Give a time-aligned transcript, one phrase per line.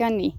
[0.00, 0.32] ¿Qué?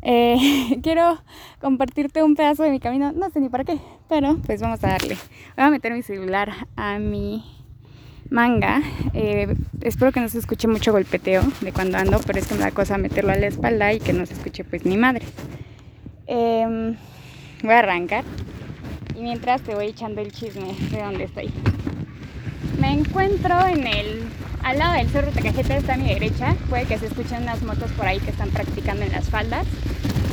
[0.00, 1.18] Eh, quiero
[1.60, 3.78] compartirte un pedazo de mi camino, no sé ni para qué,
[4.08, 5.18] pero pues vamos a darle.
[5.56, 7.44] Voy a meter mi celular a mi
[8.30, 8.80] manga.
[9.12, 12.60] Eh, espero que no se escuche mucho golpeteo de cuando ando, pero es que me
[12.60, 15.26] da cosa meterlo a la espalda y que no se escuche pues mi madre.
[16.26, 16.96] Em,
[17.62, 18.24] voy a arrancar
[19.14, 21.50] y mientras te voy echando el chisme de dónde estoy.
[22.80, 24.21] Me encuentro en el
[24.72, 26.56] al lado del cerro Tecajete está a mi derecha.
[26.70, 29.66] Puede que se escuchen unas motos por ahí que están practicando en las faldas.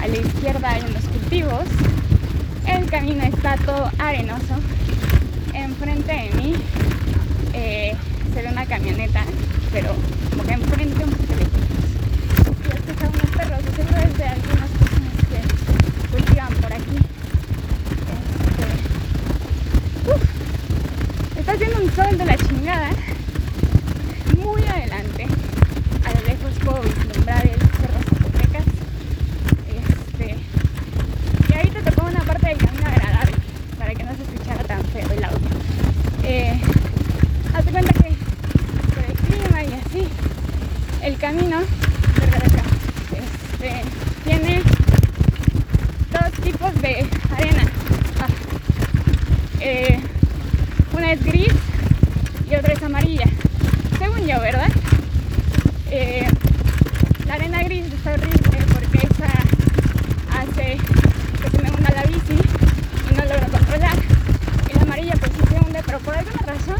[0.02, 1.66] A la izquierda hay unos cultivos.
[2.66, 4.56] El camino está todo arenoso.
[5.54, 6.56] Enfrente de mí
[7.54, 7.94] eh,
[8.34, 9.26] se ve una camioneta,
[9.74, 9.94] pero
[10.30, 15.14] como que enfrente un poquito de Y escucho unos perros, seguro es de algunas personas
[15.28, 16.98] que cultivan por aquí.
[21.28, 22.90] Este, está haciendo un sol de la chingada
[24.44, 25.28] muy adelante,
[26.06, 28.66] a lo lejos puedo vislumbrar el Cerro Zacatecas.
[29.68, 30.36] Este,
[31.50, 33.36] y ahí te tocó una parte del camino agradable,
[33.78, 35.50] para que no se escuchara tan feo el audio.
[37.54, 38.16] Hazte cuenta que
[38.94, 40.08] por el clima y así,
[41.04, 41.60] el camino
[43.12, 43.82] este,
[44.24, 44.62] tiene
[46.12, 47.64] dos tipos de arena.
[48.22, 48.28] Ah,
[49.60, 50.00] eh,
[50.94, 51.54] una es gris
[52.50, 53.26] y otra es amarilla
[54.00, 54.70] según yo, ¿verdad?
[55.92, 56.26] Eh,
[57.28, 59.28] la arena gris está horrible porque esa
[60.40, 60.78] hace
[61.42, 62.40] que se me hunda la bici
[63.12, 63.98] y no logro controlar.
[64.70, 66.78] Y la amarilla pues sí se hunde, pero por alguna razón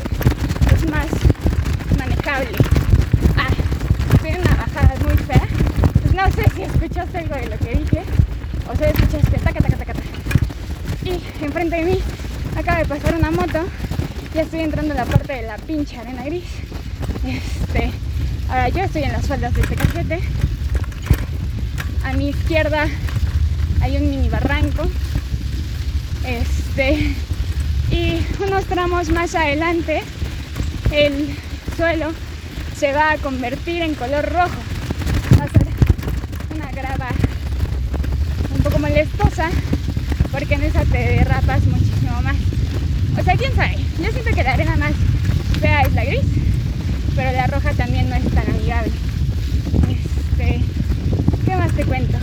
[0.74, 1.08] es más
[1.98, 2.58] manejable.
[3.38, 3.50] Ah,
[4.22, 5.48] tiene una bajada muy fea.
[6.02, 8.04] Pues no sé si escuchaste algo de lo que dije
[8.72, 10.10] o si escuchaste taca, taca, taca, taca.
[11.04, 12.00] Y enfrente de mí
[12.56, 13.66] acaba de pasar una moto.
[14.36, 16.44] Ya estoy entrando en la parte de la pinche arena gris.
[17.26, 17.90] Este,
[18.48, 20.20] ahora yo estoy en las faldas de este cajete.
[22.06, 22.86] A mi izquierda
[23.82, 24.84] hay un mini barranco.
[26.24, 27.16] Este,
[27.90, 30.04] y unos tramos más adelante
[30.92, 31.36] el
[31.76, 32.12] suelo
[32.78, 34.60] se va a convertir en color rojo.
[35.40, 35.68] Va a ser
[36.56, 37.10] una grava
[38.56, 39.50] un poco molestosa
[40.40, 42.38] porque en esa te derrapas muchísimo más.
[43.20, 43.76] O sea, quién sabe.
[44.02, 44.94] Yo siento que la arena más
[45.60, 46.22] fea es la gris
[47.14, 48.94] pero la roja también no es tan amigable.
[49.90, 50.62] Este,
[51.44, 52.18] ¿Qué más te cuento?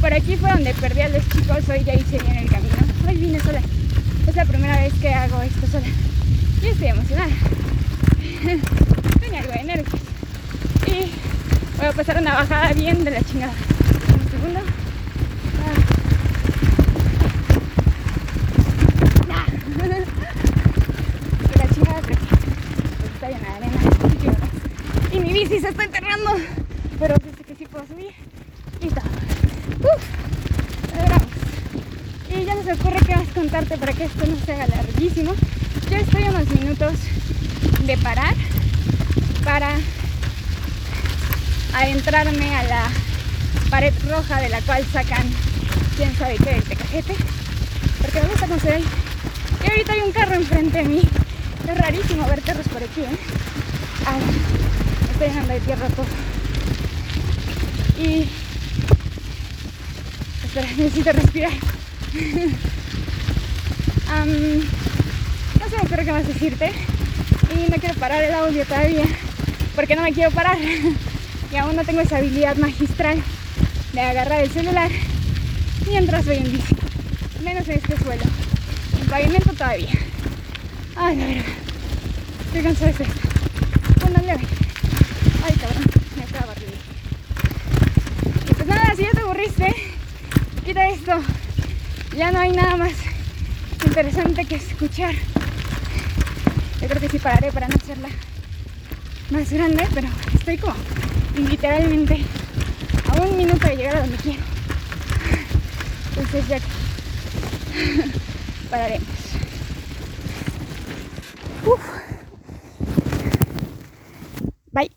[0.00, 2.76] Por aquí fue donde perdí a los chicos, hoy ya hice bien el camino.
[3.08, 3.62] Hoy vine sola.
[4.28, 5.86] Es la primera vez que hago esto sola.
[6.62, 7.32] Y estoy emocionada.
[9.20, 10.00] Tengo algo de nervios.
[10.86, 11.10] Y
[11.78, 13.54] voy a pasar una bajada bien de la chingada.
[14.22, 14.60] Un segundo.
[25.12, 26.36] Y mi bici se está enterrando.
[26.98, 28.12] Pero dice que sí puedo subir.
[28.82, 29.00] Listo.
[32.28, 35.34] Y ya nos ocurre qué más contarte para que esto no se haga larguísimo.
[35.90, 36.92] Yo estoy a unos minutos
[37.86, 38.34] de parar
[39.42, 39.70] para
[41.74, 42.82] adentrarme a la
[43.70, 45.26] pared roja de la cual sacan
[45.96, 47.14] quién sabe qué del tecajete.
[48.02, 48.84] Porque me gusta conocer ahí.
[49.64, 51.08] Y ahorita hay un carro enfrente de mí.
[51.66, 53.16] Es rarísimo ver perros por aquí, ¿eh?
[54.04, 54.83] Me
[55.14, 56.06] estoy dejando de tierra todo.
[57.98, 58.28] Y...
[60.76, 61.50] Necesito respirar.
[65.60, 66.72] no se me ocurre qué más decirte.
[67.52, 69.04] Y no quiero parar el audio todavía.
[69.74, 70.58] Porque no me quiero parar.
[71.52, 73.22] y aún no tengo esa habilidad magistral
[73.92, 74.90] de agarrar el celular
[75.88, 76.74] mientras voy en bici.
[77.44, 78.24] Menos en este suelo.
[79.00, 79.90] En pavimento todavía.
[80.96, 81.44] Ay, la verdad.
[82.46, 83.24] Estoy cansada de esto
[85.64, 85.84] cabrón.
[86.16, 86.66] Me acaba de
[88.50, 89.74] Y pues nada, si ya te aburriste,
[90.64, 91.12] quita esto.
[92.16, 92.92] Ya no hay nada más
[93.84, 95.12] interesante que escuchar.
[96.80, 98.08] Yo creo que sí pararé para no hacerla
[99.30, 100.74] más grande, pero estoy como
[101.36, 102.24] literalmente
[103.08, 104.42] a un minuto de llegar a donde quiero.
[106.10, 106.58] Entonces ya
[108.70, 109.08] pararemos.
[111.66, 111.80] Uf.
[114.70, 114.90] Bye.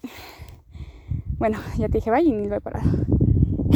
[1.40, 3.17] Bueno, ya te dije bye y ni lo he parado.